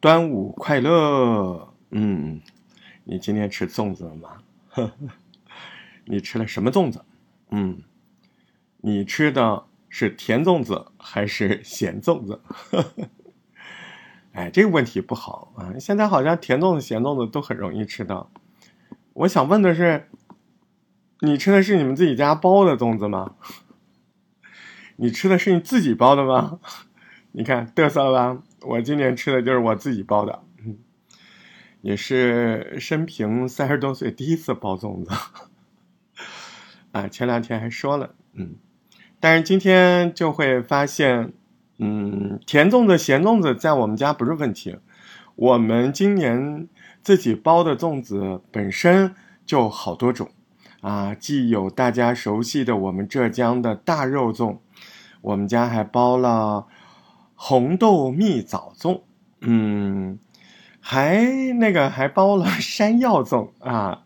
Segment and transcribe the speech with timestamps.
[0.00, 1.74] 端午快乐！
[1.90, 2.40] 嗯，
[3.04, 4.38] 你今天吃粽子了吗？
[6.06, 7.04] 你吃了什么粽子？
[7.50, 7.82] 嗯，
[8.78, 12.40] 你吃的是甜粽子还是咸粽子？
[14.32, 15.76] 哎，这个问题不好啊！
[15.78, 18.30] 现在好像甜粽子、咸粽子都很容易吃到。
[19.12, 20.08] 我想问的是，
[21.20, 23.34] 你吃的是你们自己家包的粽子吗？
[24.96, 26.58] 你吃的是你自己包的吗？
[27.32, 28.42] 你看嘚瑟了吧？
[28.62, 30.76] 我今年吃的就是我自己包的，嗯，
[31.80, 35.10] 也是生平三十多岁第一次包粽子，
[36.92, 38.56] 啊，前两天还说了，嗯，
[39.18, 41.32] 但是今天就会发现，
[41.78, 44.76] 嗯，甜粽子、咸粽子在我们家不是问题，
[45.36, 46.68] 我们今年
[47.02, 49.14] 自己包的粽子本身
[49.46, 50.28] 就好多种，
[50.82, 54.58] 啊，既有大家熟悉的我们浙江的大肉粽，
[55.22, 56.66] 我们家还包了。
[57.42, 59.00] 红豆蜜枣粽，
[59.40, 60.18] 嗯，
[60.78, 64.04] 还那个还包了 山药粽啊，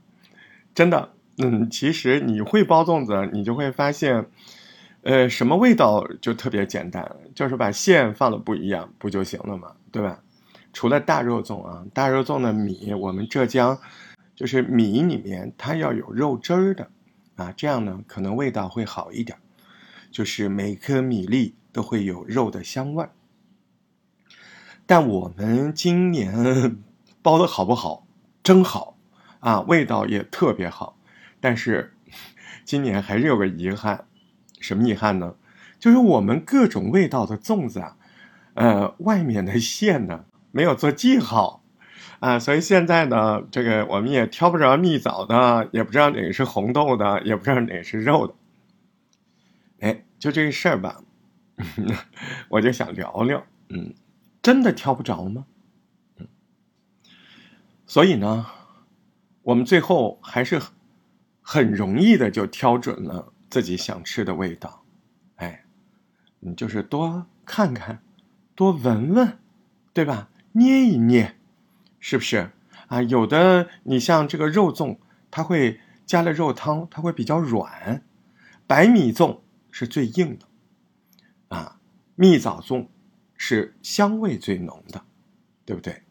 [0.72, 4.24] 真的，嗯，其实你会包粽子，你就会发现，
[5.02, 7.04] 呃，什么味道就特别简单，
[7.34, 10.22] 就是把馅放的不一样，不就行了嘛，对吧？
[10.72, 13.76] 除了大肉粽啊，大肉粽的米，我们浙江
[14.36, 16.88] 就是米里面它要有肉汁儿的
[17.34, 19.36] 啊，这样呢可能味道会好一点，
[20.12, 23.10] 就是每颗米粒都会有肉的香味儿。
[24.86, 26.76] 但我们今年
[27.22, 28.06] 包的好不好？
[28.42, 28.96] 真好
[29.40, 30.98] 啊，味道也特别好。
[31.40, 31.94] 但是
[32.64, 34.06] 今年还是有个遗憾，
[34.60, 35.34] 什么遗憾呢？
[35.78, 37.96] 就是我们各种味道的粽子啊，
[38.54, 41.62] 呃，外面的馅呢没有做记号
[42.20, 48.34] 啊，所以现在呢，这个我们也挑不着蜜枣的，也不知道哪个是红豆的，也不知道哪个是肉的。
[49.80, 51.02] 哎，就这事儿吧，
[52.48, 53.94] 我就想聊聊，嗯。
[54.44, 55.46] 真的挑不着吗？
[56.18, 56.28] 嗯，
[57.86, 58.44] 所以呢，
[59.40, 60.60] 我们最后还是
[61.40, 64.84] 很容易的就挑准了自己想吃的味道。
[65.36, 65.64] 哎，
[66.40, 68.02] 你就是多看看，
[68.54, 69.38] 多闻闻，
[69.94, 70.28] 对吧？
[70.52, 71.38] 捏一捏，
[71.98, 72.50] 是不是
[72.88, 73.00] 啊？
[73.00, 74.98] 有的你像这个肉粽，
[75.30, 78.02] 它会加了肉汤，它会比较软；
[78.66, 79.40] 白米粽
[79.70, 80.46] 是最硬的，
[81.48, 81.80] 啊，
[82.14, 82.88] 蜜枣粽。
[83.36, 85.02] 是香味最浓的，
[85.64, 86.02] 对不对？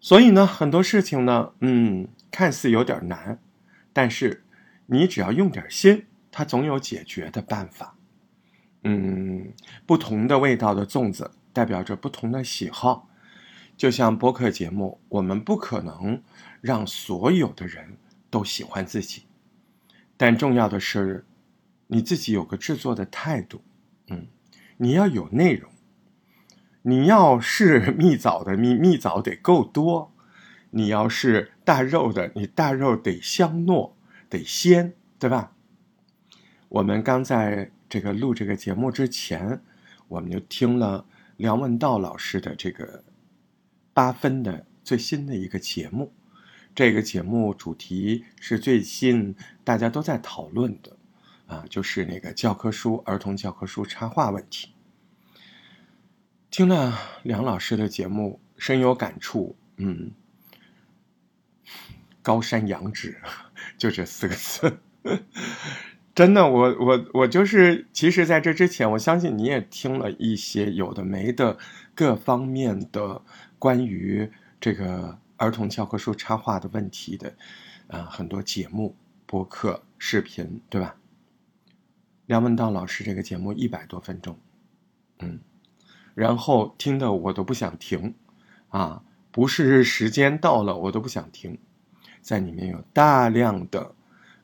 [0.00, 3.38] 所以呢，很多事情呢，嗯，看似有点难，
[3.92, 4.44] 但是
[4.86, 7.96] 你只要用点心，它总有解决的办法。
[8.82, 9.52] 嗯，
[9.84, 13.10] 不同的味道的粽子代表着不同的喜好，
[13.76, 16.22] 就像播客节目，我们不可能
[16.62, 17.98] 让所有的人
[18.30, 19.24] 都喜欢自己，
[20.16, 21.26] 但重要的是
[21.88, 23.60] 你自己有个制作的态度，
[24.06, 24.26] 嗯，
[24.78, 25.70] 你要有内容。
[26.82, 30.12] 你要是蜜枣的蜜蜜枣得够多，
[30.70, 33.92] 你要是大肉的，你大肉得香糯，
[34.30, 35.52] 得鲜，对吧？
[36.70, 39.60] 我们刚在这个录这个节目之前，
[40.08, 41.04] 我们就听了
[41.36, 43.04] 梁文道老师的这个
[43.92, 46.12] 八分的最新的一个节目，
[46.74, 50.96] 这个节目主题是最近大家都在讨论的，
[51.46, 54.72] 啊，就是那个教科书儿童教科书插画问题。
[56.50, 59.56] 听了梁老师的节目，深有感触。
[59.76, 60.10] 嗯，
[62.22, 63.20] 高山仰止，
[63.78, 64.80] 就这四个字，
[66.12, 71.56] 真的，我我我就是，其实在这之前，我相信你也听了一些有的没的
[71.94, 73.22] 各方面的
[73.58, 74.30] 关于
[74.60, 77.36] 这个儿童教科书插画的问题的，
[77.86, 80.96] 啊，很多节目、播客、视频，对吧？
[82.26, 84.36] 梁文道老师这个节目一百多分钟，
[85.20, 85.38] 嗯。
[86.20, 88.14] 然后听的我都不想停，
[88.68, 91.58] 啊，不是时间到了我都不想停，
[92.20, 93.94] 在里面有大量的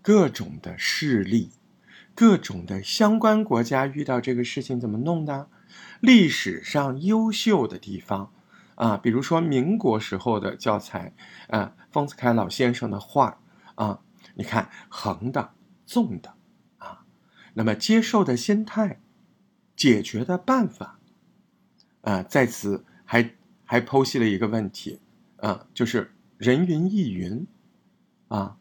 [0.00, 1.50] 各种的事例，
[2.14, 5.50] 各种的相关国家遇到这个事情怎么弄的，
[6.00, 8.32] 历史上优秀的地方，
[8.76, 11.12] 啊，比如说民国时候的教材，
[11.48, 13.38] 啊，丰子恺老先生的画，
[13.74, 14.00] 啊，
[14.36, 15.50] 你看横的、
[15.84, 16.32] 纵的，
[16.78, 17.04] 啊，
[17.52, 19.02] 那么接受的心态，
[19.76, 20.95] 解决的办法。
[22.06, 23.32] 啊，在此还
[23.64, 25.00] 还剖析了一个问题，
[25.38, 27.48] 啊，就是人云亦云，
[28.28, 28.58] 啊，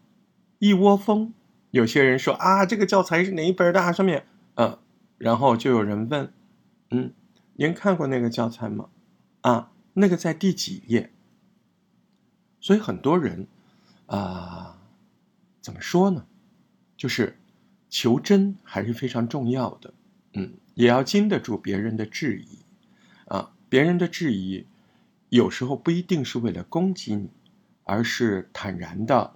[0.57, 1.31] 一窝蜂。
[1.69, 3.93] 有些人说啊，这个教材是哪一本的？
[3.93, 4.25] 上面，
[4.55, 4.79] 嗯，
[5.19, 6.33] 然后就有人问，
[6.89, 7.13] 嗯，
[7.53, 8.89] 您看过那个教材吗？
[9.41, 11.11] 啊，那个在第几页？
[12.59, 13.45] 所以很多人，
[14.07, 14.81] 啊，
[15.61, 16.25] 怎么说呢？
[16.97, 17.37] 就是
[17.89, 19.93] 求真还是非常重要的，
[20.33, 22.64] 嗯，也要经得住别人的质疑。
[23.25, 24.65] 啊，别人的质疑，
[25.29, 27.29] 有时候不一定是为了攻击你，
[27.83, 29.33] 而是坦然的、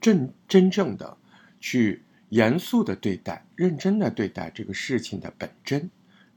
[0.00, 1.16] 真真正的
[1.60, 5.90] 去严肃的对待、认真的对待这个事情的本真，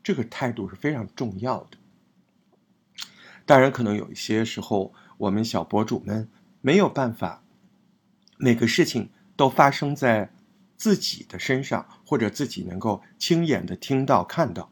[0.03, 1.77] 这个态度是非常重要的。
[3.45, 6.29] 当然，可能有一些时候，我们小博主们
[6.61, 7.43] 没有办法，
[8.37, 10.31] 每个事情都发生在
[10.75, 14.71] 自己的身上，或者自己能够亲眼的听到、看到。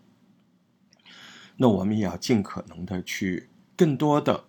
[1.58, 4.46] 那我们也要尽可能的去更多的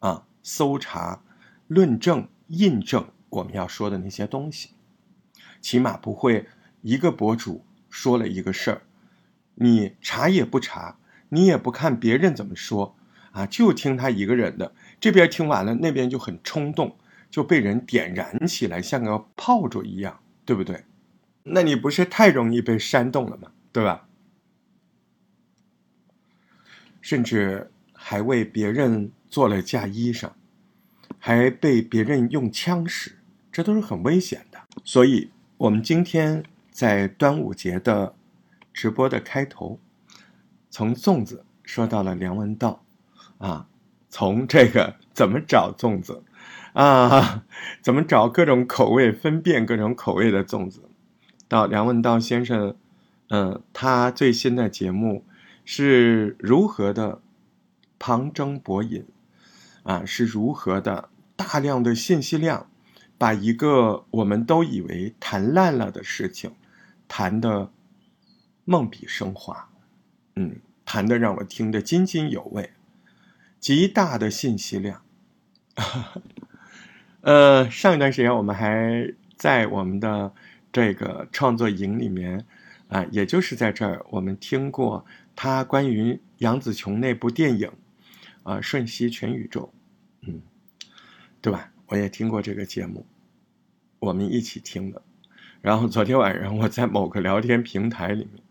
[0.00, 1.22] 啊搜查、
[1.66, 4.70] 论证、印证我们要说的那些东西，
[5.60, 6.46] 起码不会
[6.82, 8.82] 一个博主说了一个事儿，
[9.56, 10.98] 你查也不查，
[11.28, 12.96] 你也不看别人怎么说
[13.32, 16.96] 啊，就听他一个人的，这边听完了，那边就很冲动，
[17.30, 20.84] 就被人点燃起来，像个炮竹一样，对不对？
[21.44, 23.50] 那你不是太容易被煽动了吗？
[23.72, 24.06] 对吧？
[27.02, 30.30] 甚至还为别人做了嫁衣裳，
[31.18, 33.18] 还被别人用枪使，
[33.50, 34.60] 这都是很危险的。
[34.84, 38.14] 所以，我们今天在端午节的
[38.72, 39.80] 直播的开头，
[40.70, 42.84] 从粽子说到了梁文道，
[43.38, 43.66] 啊，
[44.08, 46.22] 从这个怎么找粽子，
[46.72, 47.44] 啊，
[47.82, 50.82] 怎么找各种口味、分辨各种口味的粽子，
[51.48, 52.76] 到梁文道先生，
[53.28, 55.24] 嗯，他最新的节目。
[55.64, 57.20] 是如何的
[57.98, 59.06] 旁征博引
[59.84, 60.04] 啊？
[60.04, 62.68] 是如何的大量的信息量，
[63.16, 66.54] 把一个我们都以为谈烂了的事情，
[67.06, 67.70] 谈的
[68.64, 69.70] 梦比生花，
[70.34, 72.72] 嗯，谈的让我听得津津有味，
[73.60, 75.02] 极大的信息量。
[77.22, 80.32] 呃，上一段时间我们还在我们的
[80.72, 82.44] 这个创作营里面
[82.92, 85.04] 啊，也就是在这儿，我们听过。
[85.34, 87.72] 他关于杨紫琼那部电影，
[88.42, 89.72] 啊，《瞬息全宇宙》，
[90.28, 90.42] 嗯，
[91.40, 91.72] 对吧？
[91.86, 93.06] 我也听过这个节目，
[93.98, 95.00] 我们一起听的。
[95.62, 98.42] 然后昨天晚上我在某个聊天平台里面，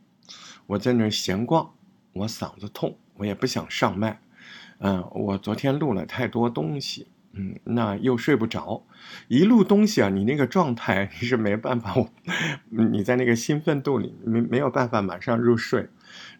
[0.65, 1.71] 我在那闲逛，
[2.13, 4.19] 我嗓子痛，我也不想上麦，
[4.79, 8.85] 嗯，我昨天录了太多东西，嗯，那又睡不着，
[9.27, 11.95] 一录东西啊，你那个状态你是没办法，
[12.69, 15.89] 你在那个兴奋度里没没有办法马上入睡。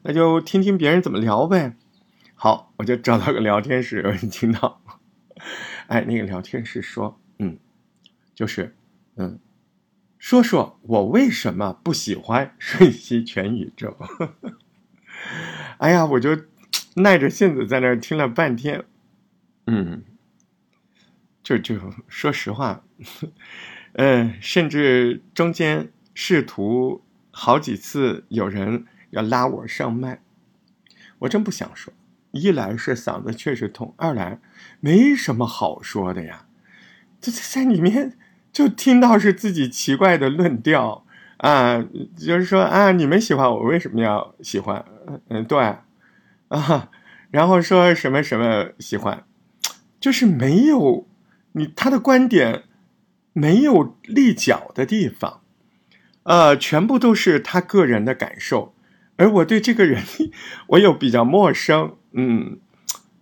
[0.04, 1.76] 那就听听别人怎么聊呗。
[2.36, 4.82] 好，我就找到个聊天室，有人听到。
[5.88, 7.58] 哎，那个聊天室说，嗯，
[8.34, 8.76] 就是，
[9.16, 9.40] 嗯，
[10.18, 13.96] 说说我为什么不喜欢《瞬息全宇宙》。
[15.78, 16.36] 哎呀，我就
[16.96, 18.84] 耐着性子在那儿听了半天。
[19.68, 20.04] 嗯，
[21.44, 21.76] 就就
[22.08, 22.84] 说实话，
[23.94, 27.02] 嗯，甚至中间试图
[27.32, 28.86] 好几次有人。
[29.12, 30.22] 要拉我上麦，
[31.20, 31.92] 我真不想说。
[32.32, 34.40] 一来是嗓子确实痛，二来
[34.80, 36.46] 没什么好说的呀。
[37.20, 38.18] 这在里面
[38.54, 41.06] 就听到是自己奇怪的论调
[41.40, 41.86] 啊，
[42.16, 44.86] 就是说啊，你们喜欢我为什么要喜欢？
[45.28, 45.60] 嗯，对
[46.48, 46.90] 啊，
[47.32, 49.26] 然后说什么什么喜欢，
[50.00, 51.06] 就是没有
[51.54, 52.64] 你他的观点
[53.34, 55.42] 没有立脚的地方，
[56.24, 58.74] 呃，全部都是他个人的感受。
[59.18, 60.04] 而我对这个人，
[60.68, 62.60] 我又比较陌生，嗯，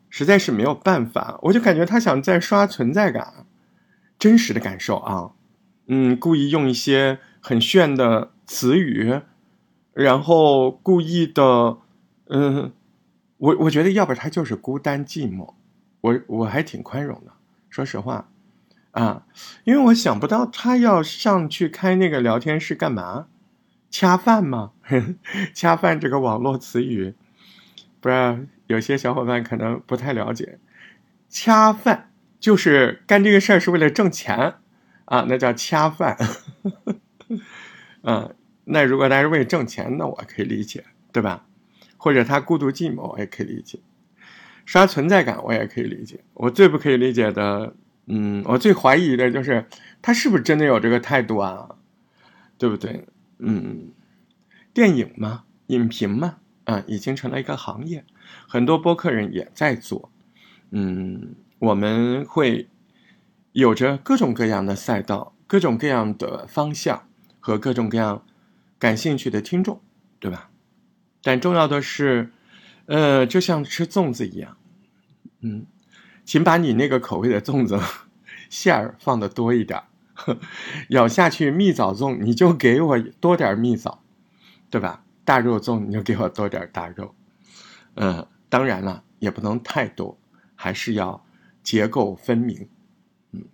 [0.09, 3.45] 实在是没有办法，我就感觉他想在刷存在感，
[4.17, 5.31] 真实的感受啊，
[5.87, 9.19] 嗯，故意用一些很炫的词语，
[9.93, 11.79] 然后故意的，
[12.29, 12.71] 嗯，
[13.37, 15.53] 我我觉得要不然他就是孤单寂寞，
[15.99, 17.33] 我我还挺宽容的，
[17.69, 18.29] 说实话，
[18.91, 19.25] 啊，
[19.63, 23.27] 因为我想不到他要上去开那个聊天室干嘛。
[23.91, 24.73] 恰饭吗？
[25.53, 27.15] 恰饭这个网络词语，
[27.99, 30.59] 不知道有些小伙伴可能不太了解。
[31.27, 34.55] 恰饭就是干这个事儿是为了挣钱
[35.05, 36.17] 啊，那叫恰饭。
[38.03, 38.35] 嗯，
[38.65, 41.45] 那如果他是为了挣钱，那我可以理解，对吧？
[41.97, 43.79] 或者他孤独寂寞，我也可以理解。
[44.69, 46.23] 刷存在感，我也可以理解。
[46.35, 47.73] 我最不可以理解的，
[48.05, 49.65] 嗯，我最怀疑的就是
[49.99, 51.67] 他是不是真的有这个态度啊？
[52.59, 53.07] 对不对？
[53.39, 53.89] 嗯，
[54.71, 58.05] 电影嘛，影评嘛，啊，已经成了一个行业，
[58.47, 60.11] 很多播客人也在做。
[60.69, 62.69] 嗯，我们会
[63.53, 67.07] 有着各种各样的赛道，各种各样的方向
[67.39, 68.23] 和各种各样
[68.77, 69.81] 感兴趣的听众，
[70.19, 70.51] 对吧？
[71.23, 72.31] 但重要的是，
[72.85, 74.57] 呃，就像吃粽子一样，
[75.41, 75.65] 嗯，
[76.25, 77.79] 请把你那个口味的粽子
[78.49, 79.83] 馅儿放的多一点。
[80.89, 84.01] 咬下去蜜枣粽，你就给我多点蜜枣，
[84.69, 85.05] 对吧？
[85.23, 87.13] 大肉粽你就给我多点大肉，
[87.93, 90.17] 嗯，当然了，也不能太多，
[90.55, 91.23] 还是要
[91.63, 92.67] 结构分明。
[93.31, 93.45] 嗯，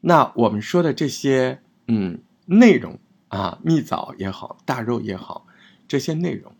[0.00, 2.98] 那我们说的这些，嗯，内容
[3.28, 5.46] 啊，蜜枣也好，大肉也好，
[5.86, 6.52] 这些内容，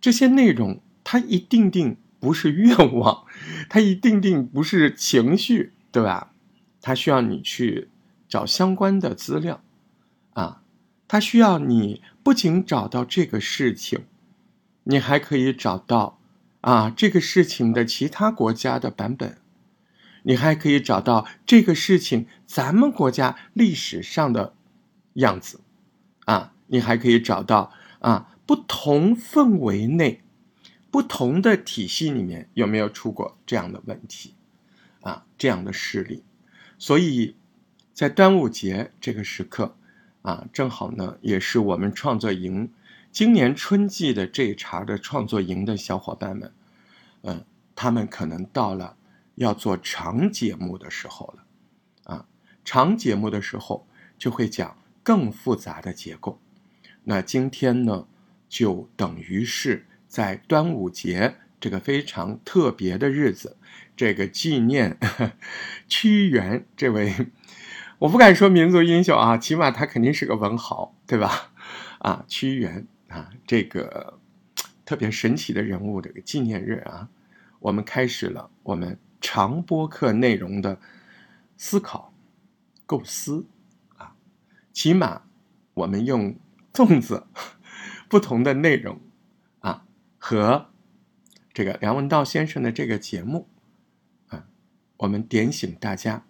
[0.00, 3.24] 这些内容，它一定定不是愿望，
[3.68, 6.32] 它一定定不是情绪，对吧？
[6.80, 7.88] 它需要你去
[8.28, 9.62] 找相关的资料，
[10.34, 10.62] 啊，
[11.08, 14.04] 它需要你不仅找到这个事情，
[14.84, 16.18] 你还可以找到。
[16.62, 19.38] 啊，这个事情的其他国家的版本，
[20.24, 24.52] 你还可以找到这个事情咱们国家历史上的
[25.12, 25.60] 样子，
[26.24, 27.70] 啊，你还可以找到
[28.00, 30.24] 啊不同氛围内、
[30.90, 34.34] 不同的体系里面有没有出过这样的问题，
[35.00, 36.22] 啊，这样的事例。
[36.78, 37.36] 所以，
[37.92, 39.76] 在端午节这个时刻，
[40.22, 42.70] 啊，正好呢，也是我们创作营。
[43.10, 46.52] 今年春季的这一茬的创作营的小伙伴们，
[47.22, 48.96] 嗯，他们可能到了
[49.36, 51.44] 要做长节目的时候了，
[52.14, 52.26] 啊，
[52.64, 53.86] 长节目的时候
[54.18, 56.38] 就会讲更复杂的结构。
[57.04, 58.06] 那今天呢，
[58.48, 59.86] 就等于是
[60.16, 63.58] 在端午节这个非常特别的日子，
[63.94, 64.96] 这个纪念
[65.88, 67.12] 屈原这位，
[67.98, 71.52] 我不敢说民族英雄啊，起码他肯定是个文豪，对吧？
[71.98, 72.86] 啊，屈原。
[73.08, 74.18] 啊，这个
[74.86, 77.10] 特别神奇的人物，这个纪念日啊，
[77.60, 80.80] 我们开始了我们长播课内容的
[81.58, 82.14] 思考、
[82.86, 83.44] 构思
[83.98, 84.14] 啊。
[84.72, 85.24] 起码
[85.74, 86.34] 我们用
[86.72, 87.26] 粽子
[88.08, 88.98] 不同的内容，
[90.28, 90.70] 和
[91.52, 93.48] 这个梁文道先生的这个节目
[94.26, 94.48] 啊，
[94.96, 96.26] 我们点醒大家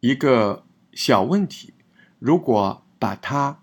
[0.00, 1.72] 一个小问题：
[2.18, 3.62] 如果把它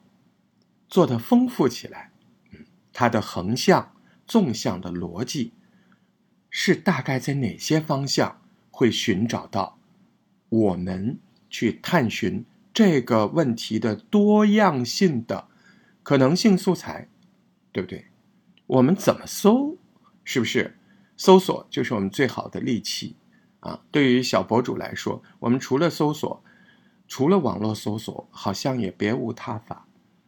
[0.87, 2.11] 做的丰富起来。
[2.93, 3.93] 它的横向、
[4.25, 5.51] 纵向的逻辑
[6.49, 9.77] 是大概在哪些方向会寻找到
[10.47, 15.49] 我们去探寻这个问题的多样性的
[16.03, 17.09] 可能性素材，
[17.73, 18.12] 对不对？
[18.67, 19.77] 我们怎么搜？
[20.23, 20.77] 是不是
[21.17, 23.15] 搜索就是我们最好的利器
[23.59, 23.81] 啊？
[23.91, 26.43] 对于小博主来说，我们除了搜索，
[27.07, 29.87] 除了网络搜索，好像也别无他法。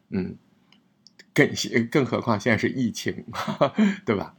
[0.10, 0.38] 嗯。
[1.34, 1.50] 更
[1.92, 3.26] 更何况现在是疫情，
[4.06, 4.36] 对吧？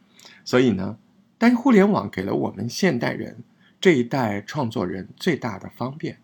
[0.47, 0.97] 所以呢，
[1.37, 3.45] 但是互联网给了我们现代人
[3.79, 6.19] 这一代创作人最大的方便，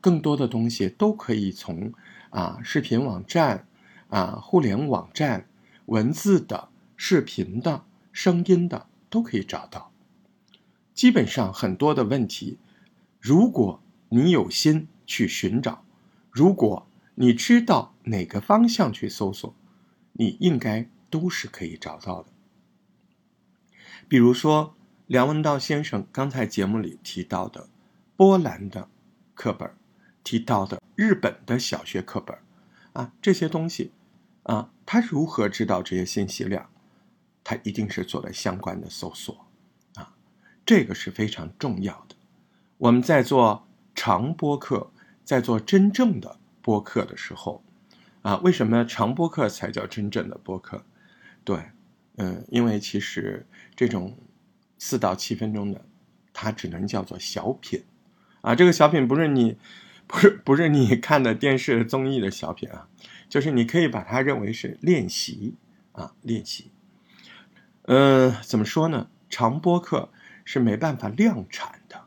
[0.00, 1.92] 更多的东西都可以从
[2.30, 3.66] 啊视频网站
[4.08, 5.46] 啊互联网站
[5.84, 9.92] 文字的、视频的、声音的都可以找到。
[10.94, 12.58] 基本上很多的问题，
[13.20, 15.84] 如果你有心去寻找，
[16.30, 16.86] 如果
[17.16, 19.54] 你知道哪个方向去搜索。
[20.18, 22.30] 你应该都是可以找到的。
[24.08, 24.74] 比如说，
[25.06, 27.68] 梁文道先生刚才节目里提到的
[28.16, 28.88] 波兰的
[29.34, 29.70] 课本，
[30.24, 32.38] 提到的日本的小学课本，
[32.94, 33.92] 啊，这些东西，
[34.44, 36.70] 啊，他如何知道这些信息量？
[37.48, 39.46] 他一定是做了相关的搜索，
[39.94, 40.12] 啊，
[40.64, 42.16] 这个是非常重要的。
[42.76, 44.90] 我们在做长播课，
[45.22, 47.62] 在做真正的播客的时候。
[48.22, 50.84] 啊，为什么长播客才叫真正的播客？
[51.44, 51.70] 对，
[52.16, 54.18] 嗯，因为其实这种
[54.76, 55.84] 四到七分钟的，
[56.32, 57.84] 它只能叫做小品。
[58.40, 59.56] 啊，这个小品不是你，
[60.08, 62.88] 不是不是你看的电视综艺的小品啊，
[63.28, 65.54] 就是你可以把它认为是练习
[65.92, 66.72] 啊，练习。
[67.86, 69.08] 嗯，怎么说呢？
[69.28, 70.10] 长播客
[70.44, 72.02] 是没办法量产的。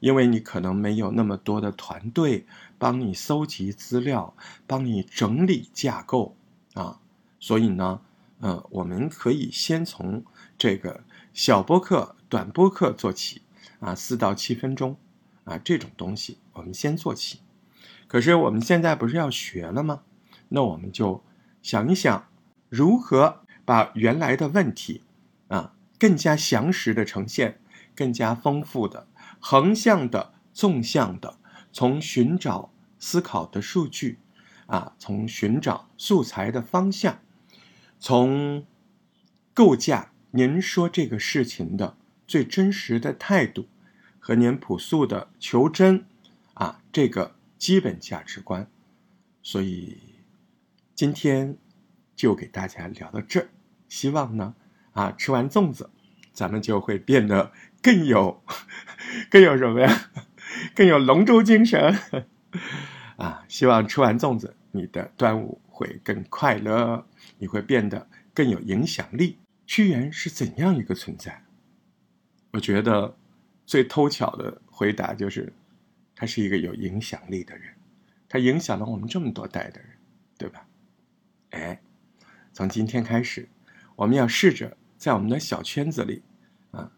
[0.00, 6.36] 因为你可能没有那么多的团队帮你搜集资料，帮你整理架构
[6.74, 7.00] 啊，
[7.40, 8.02] 所以呢，
[8.40, 10.22] 嗯，我们可以先从
[10.58, 13.40] 这个小播客、短播客做起
[13.80, 14.98] 啊，四到七分钟
[15.44, 17.40] 啊，这种东西我们先做起。
[18.06, 20.02] 可是我们现在不是要学了吗？
[20.50, 21.24] 那我们就
[21.62, 22.26] 想一想，
[22.68, 25.00] 如何把原来的问题
[25.98, 27.60] 更加详实的呈现，
[27.94, 29.06] 更加丰富的。
[29.40, 31.38] 横向的、纵向的，
[31.72, 34.18] 从寻找思考的数据，
[34.66, 37.20] 啊，从寻找素材的方向，
[37.98, 38.66] 从
[39.52, 41.96] 构架您说这个事情的
[42.26, 43.66] 最真实的态度
[44.18, 46.06] 和您朴素的求真，
[46.54, 48.66] 啊，这个基本价值观。
[49.42, 49.98] 所以
[50.94, 51.58] 今天
[52.16, 53.48] 就给大家聊到这儿，
[53.90, 54.54] 希望呢，
[54.94, 55.90] 啊，吃完粽子，
[56.32, 57.52] 咱们就会变得。
[57.82, 58.42] 更有，
[59.28, 60.10] 更有什么呀？
[60.74, 61.94] 更有龙舟精神
[63.16, 63.44] 啊！
[63.46, 69.38] 希望吃完粽子，你的端午会更快乐，你会变得更有影响力。
[69.66, 71.44] 屈原是怎样一个存在？
[72.52, 73.14] 我觉得
[73.66, 75.52] 最偷巧的回答就是，
[76.16, 77.74] 他是一个有影响力的人，
[78.30, 79.90] 他影响了我们这么多代的人，
[80.38, 80.66] 对吧？
[81.50, 81.82] 哎，
[82.54, 83.46] 从今天开始，
[83.96, 86.22] 我们要试着在我们的小圈子里，
[86.70, 86.90] 啊，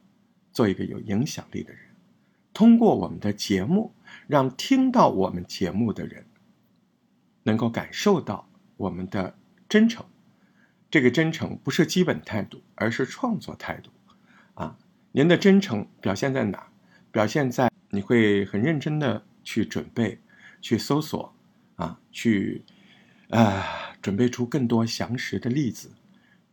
[0.52, 1.82] 做一个有影响力的人，
[2.52, 3.92] 通过我们的节目，
[4.26, 6.26] 让听到我们节目的人，
[7.42, 9.36] 能够感受到我们的
[9.68, 10.04] 真诚。
[10.90, 13.90] 这个真诚不是基本态度，而是创作态度，
[14.54, 14.78] 啊。
[15.12, 16.68] 您的真诚表现在哪？
[17.10, 20.20] 表现在你会很认真的去准备，
[20.60, 21.34] 去搜索，
[21.76, 22.62] 啊，去，
[23.30, 25.90] 啊，准备出更多详实的例子，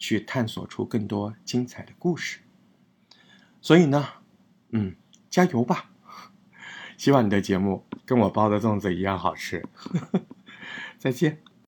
[0.04, 2.40] 去探索出更多精彩的故事。
[3.62, 4.06] 所以呢，
[4.72, 4.98] 嗯，
[5.30, 5.92] 加油吧！
[6.98, 9.66] 希望你的节目跟我包的粽子一样好吃。
[11.00, 11.42] 再见。